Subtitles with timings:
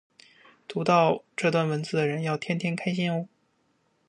[0.67, 3.27] 读到这段文字的人要天天开心哦